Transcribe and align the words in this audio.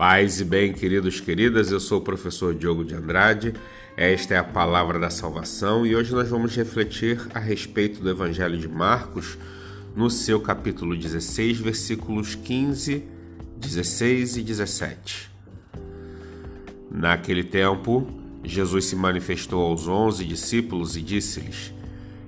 Paz 0.00 0.40
e 0.40 0.46
bem, 0.46 0.72
queridos, 0.72 1.20
queridas, 1.20 1.70
eu 1.70 1.78
sou 1.78 1.98
o 1.98 2.00
professor 2.00 2.54
Diogo 2.54 2.82
de 2.82 2.94
Andrade. 2.94 3.52
Esta 3.98 4.32
é 4.32 4.38
a 4.38 4.42
palavra 4.42 4.98
da 4.98 5.10
salvação 5.10 5.84
e 5.84 5.94
hoje 5.94 6.14
nós 6.14 6.26
vamos 6.26 6.56
refletir 6.56 7.20
a 7.34 7.38
respeito 7.38 8.00
do 8.00 8.08
Evangelho 8.08 8.56
de 8.56 8.66
Marcos, 8.66 9.36
no 9.94 10.08
seu 10.08 10.40
capítulo 10.40 10.96
16, 10.96 11.58
versículos 11.58 12.34
15, 12.34 13.04
16 13.58 14.38
e 14.38 14.42
17. 14.42 15.30
Naquele 16.90 17.44
tempo, 17.44 18.06
Jesus 18.42 18.86
se 18.86 18.96
manifestou 18.96 19.66
aos 19.66 19.86
onze 19.86 20.24
discípulos 20.24 20.96
e 20.96 21.02
disse-lhes: 21.02 21.74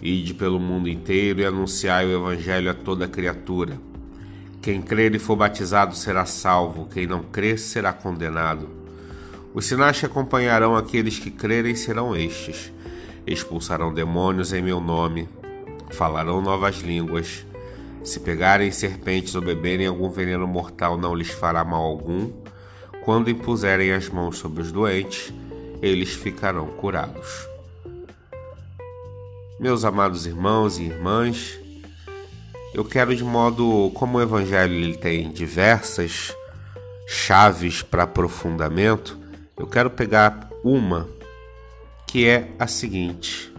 Ide 0.00 0.34
pelo 0.34 0.60
mundo 0.60 0.88
inteiro 0.88 1.40
e 1.40 1.44
anunciai 1.44 2.06
o 2.06 2.16
Evangelho 2.16 2.70
a 2.70 2.74
toda 2.74 3.08
criatura. 3.08 3.76
Quem 4.66 4.82
crer 4.82 5.14
e 5.14 5.18
for 5.20 5.36
batizado 5.36 5.94
será 5.94 6.26
salvo, 6.26 6.88
quem 6.88 7.06
não 7.06 7.22
crer 7.22 7.56
será 7.56 7.92
condenado. 7.92 8.68
Os 9.54 9.64
sinais 9.64 10.00
que 10.00 10.06
acompanharão 10.06 10.74
aqueles 10.74 11.20
que 11.20 11.30
crerem 11.30 11.76
serão 11.76 12.16
estes: 12.16 12.72
expulsarão 13.24 13.94
demônios 13.94 14.52
em 14.52 14.60
meu 14.60 14.80
nome, 14.80 15.28
falarão 15.92 16.42
novas 16.42 16.78
línguas. 16.80 17.46
Se 18.02 18.18
pegarem 18.18 18.72
serpentes 18.72 19.36
ou 19.36 19.40
beberem 19.40 19.86
algum 19.86 20.10
veneno 20.10 20.48
mortal, 20.48 20.98
não 20.98 21.14
lhes 21.14 21.30
fará 21.30 21.64
mal 21.64 21.84
algum. 21.84 22.32
Quando 23.04 23.30
impuserem 23.30 23.92
as 23.92 24.08
mãos 24.08 24.36
sobre 24.36 24.62
os 24.62 24.72
doentes, 24.72 25.32
eles 25.80 26.12
ficarão 26.12 26.66
curados. 26.66 27.46
Meus 29.60 29.84
amados 29.84 30.26
irmãos 30.26 30.76
e 30.80 30.86
irmãs, 30.86 31.56
eu 32.76 32.84
quero 32.84 33.16
de 33.16 33.24
modo 33.24 33.90
como 33.94 34.18
o 34.18 34.20
evangelho 34.20 34.74
ele 34.74 34.98
tem 34.98 35.30
diversas 35.30 36.36
chaves 37.08 37.80
para 37.80 38.02
aprofundamento, 38.02 39.18
eu 39.56 39.66
quero 39.66 39.88
pegar 39.88 40.50
uma 40.62 41.08
que 42.06 42.28
é 42.28 42.50
a 42.58 42.66
seguinte: 42.66 43.50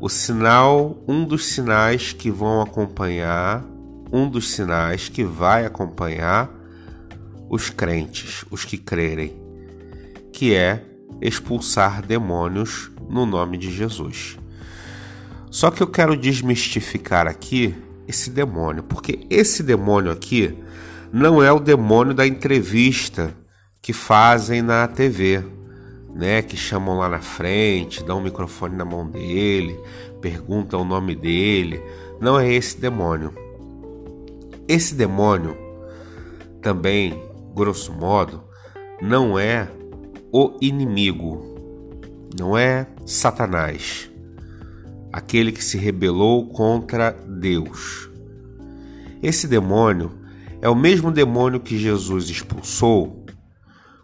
o 0.00 0.08
sinal, 0.08 1.00
um 1.06 1.24
dos 1.24 1.46
sinais 1.46 2.12
que 2.12 2.32
vão 2.32 2.60
acompanhar, 2.60 3.64
um 4.12 4.28
dos 4.28 4.50
sinais 4.50 5.08
que 5.08 5.22
vai 5.22 5.64
acompanhar 5.64 6.50
os 7.48 7.70
crentes, 7.70 8.44
os 8.50 8.64
que 8.64 8.76
crerem, 8.76 9.40
que 10.32 10.52
é 10.52 10.84
expulsar 11.22 12.04
demônios 12.04 12.90
no 13.08 13.24
nome 13.24 13.56
de 13.56 13.70
Jesus. 13.70 14.36
Só 15.48 15.70
que 15.70 15.80
eu 15.80 15.86
quero 15.86 16.16
desmistificar 16.16 17.28
aqui 17.28 17.86
esse 18.08 18.30
demônio, 18.30 18.82
porque 18.82 19.26
esse 19.28 19.62
demônio 19.62 20.10
aqui 20.10 20.56
não 21.12 21.42
é 21.42 21.52
o 21.52 21.60
demônio 21.60 22.14
da 22.14 22.26
entrevista 22.26 23.34
que 23.82 23.92
fazem 23.92 24.62
na 24.62 24.88
TV, 24.88 25.44
né? 26.14 26.40
Que 26.40 26.56
chamam 26.56 26.98
lá 26.98 27.08
na 27.08 27.20
frente, 27.20 28.02
dão 28.02 28.16
o 28.16 28.20
um 28.20 28.24
microfone 28.24 28.74
na 28.74 28.84
mão 28.84 29.06
dele, 29.06 29.78
perguntam 30.22 30.80
o 30.80 30.84
nome 30.84 31.14
dele. 31.14 31.82
Não 32.18 32.40
é 32.40 32.50
esse 32.50 32.80
demônio. 32.80 33.32
Esse 34.66 34.94
demônio 34.94 35.56
também, 36.62 37.22
grosso 37.54 37.92
modo, 37.92 38.42
não 39.00 39.38
é 39.38 39.68
o 40.32 40.56
inimigo, 40.60 41.44
não 42.38 42.56
é 42.56 42.86
Satanás 43.06 44.10
aquele 45.18 45.50
que 45.50 45.64
se 45.64 45.76
rebelou 45.76 46.48
contra 46.48 47.10
Deus. 47.10 48.08
Esse 49.20 49.48
demônio 49.48 50.16
é 50.62 50.68
o 50.68 50.76
mesmo 50.76 51.10
demônio 51.10 51.58
que 51.58 51.76
Jesus 51.76 52.30
expulsou 52.30 53.26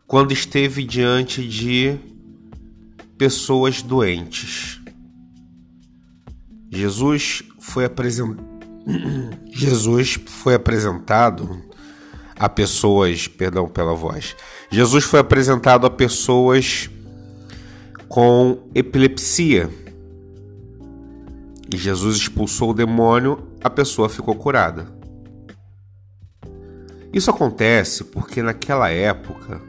quando 0.09 0.33
esteve 0.33 0.83
diante 0.83 1.47
de 1.47 1.97
pessoas 3.17 3.81
doentes. 3.81 4.81
Jesus 6.69 7.45
foi, 7.61 7.85
apresen... 7.85 8.37
Jesus 9.53 10.19
foi 10.27 10.55
apresentado 10.55 11.63
a 12.37 12.49
pessoas, 12.49 13.29
perdão 13.29 13.69
pela 13.69 13.95
voz. 13.95 14.35
Jesus 14.69 15.05
foi 15.05 15.21
apresentado 15.21 15.87
a 15.87 15.91
pessoas 15.91 16.91
com 18.09 18.69
epilepsia 18.75 19.71
e 21.75 21.77
Jesus 21.77 22.17
expulsou 22.17 22.71
o 22.71 22.75
demônio, 22.75 23.49
a 23.63 23.69
pessoa 23.69 24.09
ficou 24.09 24.37
curada. 24.37 24.87
Isso 27.13 27.31
acontece 27.31 28.05
porque 28.05 28.41
naquela 28.43 28.91
época 28.91 29.61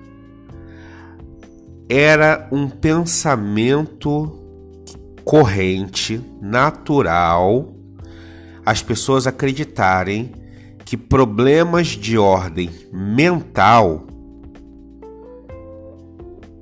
era 1.90 2.48
um 2.52 2.70
pensamento 2.70 4.40
corrente, 5.24 6.22
natural, 6.40 7.74
as 8.64 8.84
pessoas 8.84 9.26
acreditarem 9.26 10.32
que 10.86 10.96
problemas 10.96 11.88
de 11.88 12.20
ordem 12.20 12.70
mental 12.94 14.06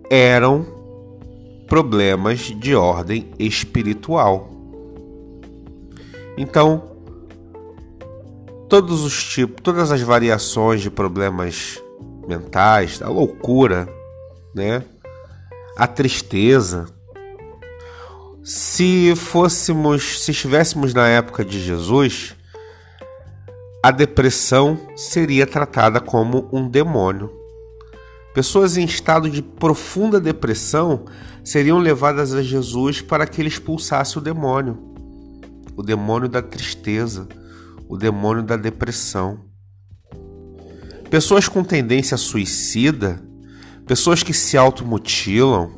eram 0.10 0.66
problemas 1.68 2.40
de 2.40 2.74
ordem 2.76 3.30
espiritual. 3.38 4.53
Então, 6.38 6.94
todos 8.68 9.04
os 9.04 9.24
tipos, 9.24 9.62
todas 9.62 9.92
as 9.92 10.02
variações 10.02 10.82
de 10.82 10.90
problemas 10.90 11.80
mentais, 12.28 13.02
a 13.04 13.10
loucura, 13.10 13.88
né? 14.54 14.84
A 15.78 15.86
tristeza. 15.86 16.88
Se 18.44 19.16
fôssemos, 19.16 20.24
se 20.24 20.32
estivéssemos 20.32 20.94
na 20.94 21.08
época 21.08 21.46
de 21.46 21.62
Jesus, 21.62 22.36
a 23.84 23.92
depressão 23.92 24.80
seria 24.96 25.46
tratada 25.46 26.00
como 26.00 26.50
um 26.52 26.68
demônio. 26.68 27.32
Pessoas 28.34 28.76
em 28.76 28.86
estado 28.86 29.30
de 29.30 29.44
profunda 29.44 30.20
depressão 30.20 31.06
seriam 31.44 31.78
levadas 31.78 32.34
a 32.34 32.42
Jesus 32.42 33.02
para 33.02 33.28
que 33.28 33.40
ele 33.40 33.50
expulsasse 33.50 34.18
o 34.18 34.22
demônio 34.22 34.93
o 35.76 35.84
demônio 35.84 36.30
da 36.30 36.42
tristeza, 36.42 37.28
o 37.88 37.98
demônio 37.98 38.44
da 38.44 38.56
depressão. 38.56 39.40
Pessoas 41.10 41.48
com 41.48 41.64
tendência 41.64 42.18
suicida, 42.18 43.22
pessoas 43.86 44.24
que 44.24 44.34
se 44.34 44.58
automutilam, 44.58 45.72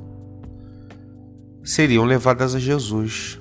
seriam 1.63 2.05
levadas 2.05 2.55
a 2.55 2.59
Jesus. 2.59 3.39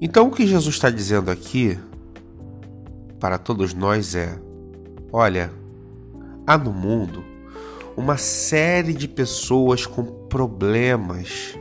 Então 0.00 0.28
o 0.28 0.30
que 0.30 0.46
Jesus 0.46 0.74
está 0.74 0.90
dizendo 0.90 1.30
aqui 1.30 1.78
para 3.18 3.38
todos 3.38 3.74
nós 3.74 4.14
é: 4.14 4.38
olha, 5.12 5.50
há 6.46 6.56
no 6.56 6.72
mundo 6.72 7.24
uma 7.96 8.16
série 8.16 8.92
de 8.92 9.08
pessoas 9.08 9.84
com 9.86 10.04
problemas 10.28 11.58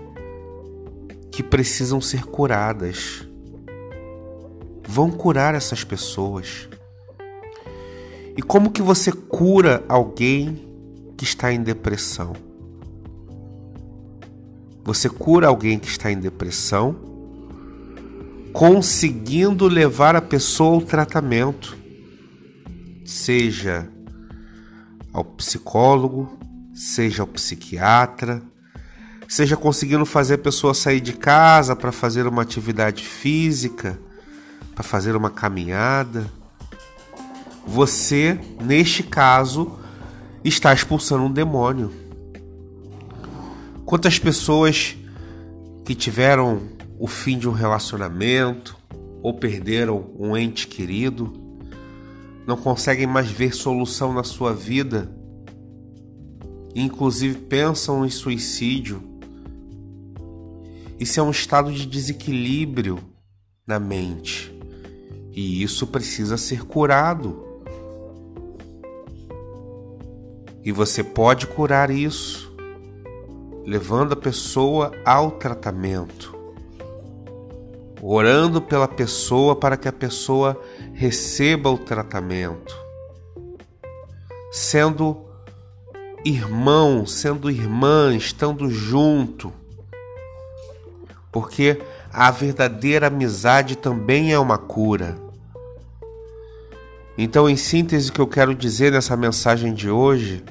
que 1.37 1.43
precisam 1.43 2.01
ser 2.01 2.25
curadas. 2.25 3.23
Vão 4.87 5.11
curar 5.11 5.53
essas 5.53 5.83
pessoas. 5.83 6.67
E 8.35 8.41
como 8.41 8.71
que 8.71 8.81
você 8.81 9.11
cura 9.11 9.85
alguém 9.87 10.67
que 11.15 11.23
está 11.23 11.53
em 11.53 11.61
depressão? 11.61 12.33
Você 14.83 15.07
cura 15.07 15.45
alguém 15.45 15.77
que 15.77 15.87
está 15.87 16.11
em 16.11 16.19
depressão 16.19 16.95
conseguindo 18.51 19.67
levar 19.67 20.15
a 20.15 20.21
pessoa 20.21 20.73
ao 20.73 20.81
tratamento, 20.81 21.77
seja 23.05 23.87
ao 25.13 25.23
psicólogo, 25.23 26.35
seja 26.73 27.21
ao 27.21 27.27
psiquiatra, 27.27 28.41
seja 29.27 29.57
conseguindo 29.57 30.05
fazer 30.05 30.35
a 30.35 30.37
pessoa 30.37 30.73
sair 30.73 31.01
de 31.01 31.13
casa 31.13 31.75
para 31.75 31.91
fazer 31.91 32.25
uma 32.25 32.41
atividade 32.41 33.03
física, 33.03 33.99
para 34.73 34.83
fazer 34.83 35.15
uma 35.15 35.29
caminhada. 35.29 36.31
Você, 37.65 38.39
neste 38.61 39.03
caso, 39.03 39.77
está 40.43 40.73
expulsando 40.73 41.25
um 41.25 41.31
demônio. 41.31 41.91
Quantas 43.85 44.17
pessoas 44.17 44.95
que 45.83 45.93
tiveram 45.93 46.61
o 46.97 47.07
fim 47.07 47.37
de 47.37 47.47
um 47.47 47.51
relacionamento 47.51 48.77
ou 49.21 49.33
perderam 49.33 50.09
um 50.17 50.35
ente 50.37 50.67
querido 50.67 51.33
não 52.45 52.55
conseguem 52.55 53.05
mais 53.05 53.29
ver 53.29 53.53
solução 53.53 54.13
na 54.13 54.23
sua 54.23 54.53
vida, 54.53 55.11
inclusive 56.73 57.37
pensam 57.39 58.05
em 58.05 58.09
suicídio 58.09 59.16
isso 60.99 61.19
é 61.19 61.23
um 61.23 61.29
estado 61.29 61.71
de 61.71 61.85
desequilíbrio 61.85 62.99
na 63.65 63.79
mente. 63.79 64.51
E 65.31 65.61
isso 65.61 65.85
precisa 65.85 66.37
ser 66.37 66.63
curado. 66.63 67.45
E 70.63 70.71
você 70.71 71.03
pode 71.03 71.45
curar 71.45 71.91
isso, 71.91 72.51
levando 73.63 74.13
a 74.13 74.17
pessoa 74.17 74.91
ao 75.05 75.31
tratamento, 75.31 76.35
orando 78.01 78.61
pela 78.61 78.87
pessoa 78.87 79.55
para 79.55 79.77
que 79.77 79.87
a 79.87 79.93
pessoa 79.93 80.59
receba 80.93 81.69
o 81.69 81.77
tratamento, 81.77 82.75
sendo 84.51 85.25
irmão, 86.25 87.05
sendo 87.05 87.49
irmã, 87.49 88.13
estando 88.15 88.69
junto, 88.69 89.53
porque 91.31 91.81
a 92.11 92.31
verdadeira 92.31 93.07
amizade 93.07 93.75
também 93.75 94.33
é 94.33 94.39
uma 94.39 94.57
cura. 94.57 95.17
Então, 97.17 97.49
em 97.49 97.55
síntese, 97.55 98.09
o 98.09 98.13
que 98.13 98.21
eu 98.21 98.27
quero 98.27 98.53
dizer 98.53 98.91
nessa 98.91 99.17
mensagem 99.17 99.73
de 99.73 99.89
hoje 99.89 100.43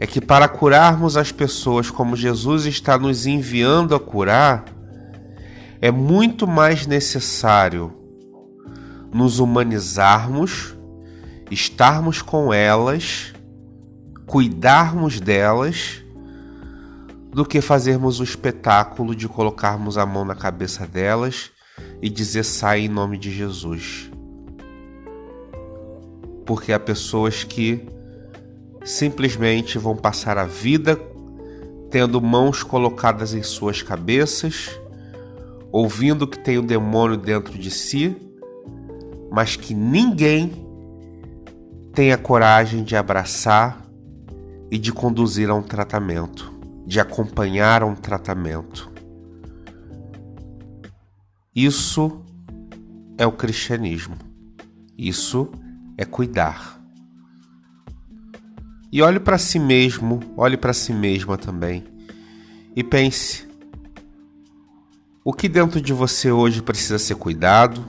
é 0.00 0.06
que 0.06 0.20
para 0.20 0.48
curarmos 0.48 1.16
as 1.16 1.30
pessoas 1.30 1.90
como 1.90 2.16
Jesus 2.16 2.66
está 2.66 2.98
nos 2.98 3.26
enviando 3.26 3.94
a 3.94 4.00
curar, 4.00 4.64
é 5.80 5.90
muito 5.90 6.46
mais 6.46 6.86
necessário 6.86 7.92
nos 9.12 9.38
humanizarmos, 9.38 10.74
estarmos 11.50 12.20
com 12.20 12.52
elas, 12.52 13.32
cuidarmos 14.26 15.20
delas, 15.20 16.03
do 17.34 17.44
que 17.44 17.60
fazermos 17.60 18.20
o 18.20 18.24
espetáculo 18.24 19.12
de 19.12 19.28
colocarmos 19.28 19.98
a 19.98 20.06
mão 20.06 20.24
na 20.24 20.36
cabeça 20.36 20.86
delas 20.86 21.50
e 22.00 22.08
dizer 22.08 22.44
sai 22.44 22.82
em 22.82 22.88
nome 22.88 23.18
de 23.18 23.28
Jesus. 23.32 24.08
Porque 26.46 26.72
há 26.72 26.78
pessoas 26.78 27.42
que 27.42 27.84
simplesmente 28.84 29.78
vão 29.78 29.96
passar 29.96 30.38
a 30.38 30.44
vida 30.44 30.96
tendo 31.90 32.22
mãos 32.22 32.62
colocadas 32.62 33.34
em 33.34 33.42
suas 33.42 33.82
cabeças, 33.82 34.70
ouvindo 35.72 36.28
que 36.28 36.38
tem 36.38 36.56
o 36.56 36.62
um 36.62 36.66
demônio 36.66 37.16
dentro 37.16 37.58
de 37.58 37.70
si, 37.70 38.16
mas 39.32 39.56
que 39.56 39.74
ninguém 39.74 40.52
tem 41.92 42.12
a 42.12 42.18
coragem 42.18 42.84
de 42.84 42.94
abraçar 42.94 43.84
e 44.70 44.78
de 44.78 44.92
conduzir 44.92 45.50
a 45.50 45.54
um 45.54 45.62
tratamento, 45.62 46.53
de 46.86 47.00
acompanhar 47.00 47.82
um 47.82 47.94
tratamento. 47.94 48.92
Isso 51.54 52.22
é 53.16 53.26
o 53.26 53.32
cristianismo. 53.32 54.16
Isso 54.96 55.50
é 55.96 56.04
cuidar. 56.04 56.80
E 58.92 59.02
olhe 59.02 59.18
para 59.18 59.38
si 59.38 59.58
mesmo, 59.58 60.20
olhe 60.36 60.56
para 60.56 60.72
si 60.72 60.92
mesma 60.92 61.36
também. 61.36 61.84
E 62.76 62.82
pense: 62.82 63.46
o 65.24 65.32
que 65.32 65.48
dentro 65.48 65.80
de 65.80 65.92
você 65.92 66.30
hoje 66.30 66.62
precisa 66.62 66.98
ser 66.98 67.14
cuidado? 67.16 67.84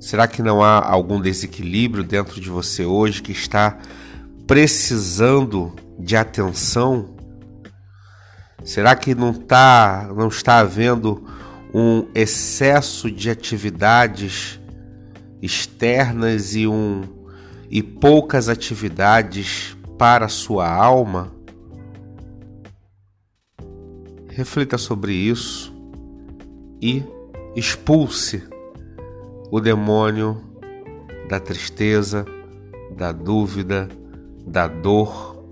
Será 0.00 0.26
que 0.26 0.42
não 0.42 0.62
há 0.62 0.84
algum 0.84 1.20
desequilíbrio 1.20 2.02
dentro 2.02 2.40
de 2.40 2.48
você 2.48 2.84
hoje 2.84 3.22
que 3.22 3.32
está 3.32 3.78
precisando 4.46 5.72
de 5.98 6.16
atenção? 6.16 7.19
Será 8.64 8.94
que 8.94 9.14
não 9.14 9.32
tá, 9.32 10.10
não 10.14 10.28
está 10.28 10.58
havendo 10.58 11.24
um 11.72 12.06
excesso 12.14 13.10
de 13.10 13.30
atividades 13.30 14.60
externas 15.40 16.54
e 16.54 16.66
um 16.66 17.02
e 17.70 17.82
poucas 17.82 18.48
atividades 18.48 19.76
para 19.96 20.26
a 20.26 20.28
sua 20.28 20.68
alma? 20.68 21.32
Reflita 24.28 24.76
sobre 24.76 25.12
isso 25.12 25.74
e 26.80 27.02
expulse 27.54 28.42
o 29.50 29.60
demônio 29.60 30.40
da 31.28 31.40
tristeza, 31.40 32.24
da 32.96 33.12
dúvida, 33.12 33.88
da 34.46 34.66
dor, 34.66 35.44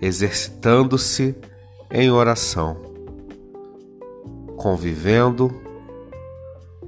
exercitando-se 0.00 1.34
em 1.90 2.10
oração, 2.10 2.76
convivendo, 4.56 5.54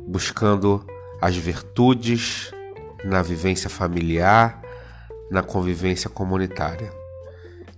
buscando 0.07 0.85
as 1.21 1.37
virtudes 1.37 2.53
na 3.05 3.23
vivência 3.23 3.71
familiar, 3.71 4.61
na 5.31 5.43
convivência 5.43 6.11
comunitária. 6.11 6.93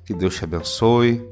Que 0.05 0.13
Deus 0.13 0.37
te 0.37 0.45
abençoe 0.45 1.25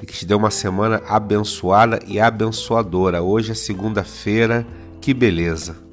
e 0.00 0.06
que 0.06 0.14
te 0.14 0.24
dê 0.24 0.34
uma 0.34 0.50
semana 0.50 1.02
abençoada 1.06 2.00
e 2.06 2.18
abençoadora. 2.18 3.22
Hoje 3.22 3.52
é 3.52 3.54
segunda-feira, 3.54 4.66
que 5.00 5.12
beleza! 5.12 5.83